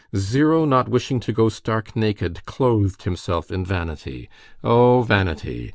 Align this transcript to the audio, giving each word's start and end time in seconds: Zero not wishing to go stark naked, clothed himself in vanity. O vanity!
Zero 0.17 0.65
not 0.65 0.89
wishing 0.89 1.19
to 1.19 1.31
go 1.31 1.47
stark 1.47 1.95
naked, 1.95 2.43
clothed 2.47 3.03
himself 3.03 3.51
in 3.51 3.63
vanity. 3.63 4.27
O 4.63 5.03
vanity! 5.03 5.69